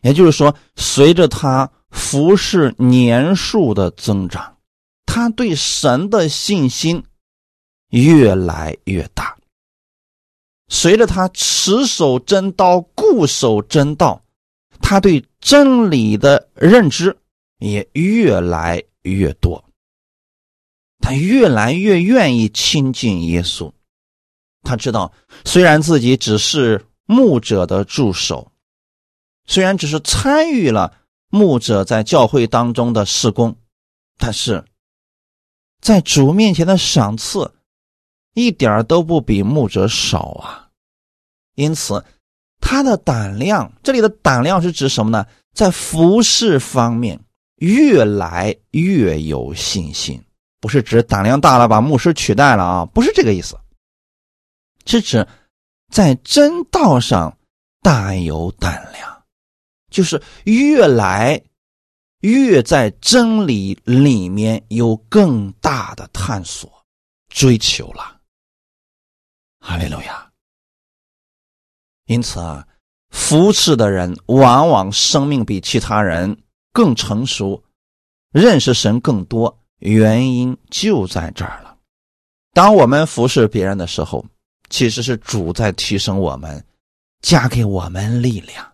[0.01, 4.57] 也就是说，随着他服侍年数的增长，
[5.05, 7.03] 他对神的信心
[7.89, 9.37] 越来越大。
[10.73, 14.23] 随着他持守真道、固守真道，
[14.79, 17.15] 他对真理的认知
[17.59, 19.63] 也越来越多。
[21.01, 23.69] 他越来越愿意亲近耶稣。
[24.63, 25.11] 他知道，
[25.43, 28.49] 虽然自己只是牧者的助手，
[29.45, 30.95] 虽然只是参与了
[31.27, 33.57] 牧者在教会当中的施工，
[34.17, 34.63] 但是
[35.81, 37.51] 在主面前的赏赐
[38.33, 40.69] 一点都不比牧者少啊。
[41.55, 42.03] 因此，
[42.59, 45.25] 他的胆量，这里的胆量是指什么呢？
[45.53, 47.19] 在服侍方面
[47.57, 50.23] 越来越有信心，
[50.61, 53.57] 不是指胆量大了把牧师取代了啊，不是这个意思。
[54.85, 55.27] 是指
[55.91, 57.37] 在真道上
[57.81, 59.23] 大有胆量，
[59.91, 61.43] 就是越来
[62.21, 66.71] 越在真理里面有更大的探索、
[67.29, 68.20] 追求了。
[69.61, 70.29] 哈利路亚！
[72.05, 72.67] 因此啊，
[73.11, 76.43] 服侍的人往往生命比其他人
[76.73, 77.63] 更成熟，
[78.31, 81.77] 认识神更多，原因就在这儿了。
[82.53, 84.25] 当我们服侍别人的时候，
[84.69, 86.65] 其实是主在提升我们，
[87.21, 88.73] 加给我们力量，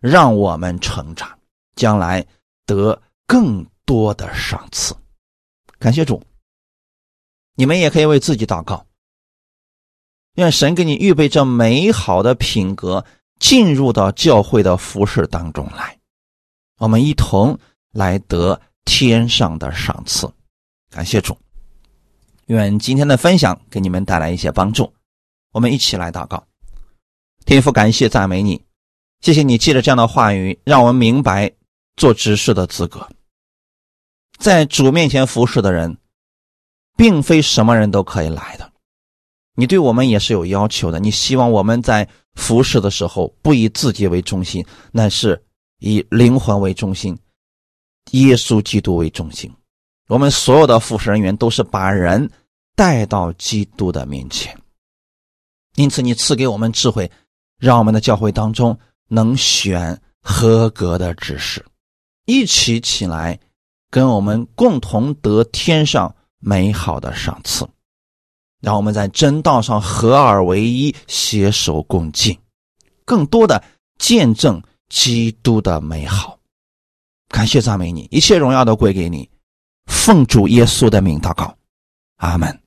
[0.00, 1.38] 让我们成长，
[1.76, 2.26] 将来
[2.66, 4.94] 得更多的赏赐。
[5.78, 6.22] 感谢主，
[7.54, 8.84] 你们也可以为自己祷告，
[10.36, 13.04] 愿神给你预备这美好的品格，
[13.38, 15.98] 进入到教会的服饰当中来，
[16.78, 17.58] 我们一同
[17.92, 20.30] 来得天上的赏赐。
[20.90, 21.36] 感谢主，
[22.46, 24.92] 愿今天的分享给你们带来一些帮助。
[25.52, 26.46] 我们一起来祷告，
[27.46, 28.62] 天父，感谢赞美你，
[29.20, 31.50] 谢谢你借着这样的话语，让我们明白
[31.96, 33.08] 做执事的资格。
[34.38, 35.96] 在主面前服侍的人，
[36.94, 38.70] 并非什么人都可以来的。
[39.56, 45.42] 你对我们也是有要求的，你希望我们在服侍的时候，不以自己为中心，乃是
[45.80, 47.18] 以灵魂为中心，
[48.12, 49.50] 耶稣基督为中心。
[50.08, 52.30] 我们所有的服侍人员都是把人
[52.76, 54.56] 带到基督的面前。
[55.74, 57.10] 因此，你赐给我们智慧，
[57.58, 58.78] 让我们的教会当中
[59.08, 61.64] 能选合格的知识，
[62.26, 63.38] 一起起来，
[63.90, 67.66] 跟我们共同得天上美好的赏赐，
[68.60, 72.36] 让我们在真道上合二为一，携手共进，
[73.04, 73.62] 更多的
[73.98, 76.38] 见证基督的美好。
[77.28, 79.28] 感谢赞美你，一切荣耀都归给你，
[79.86, 81.56] 奉主耶稣的名祷告，
[82.16, 82.65] 阿门。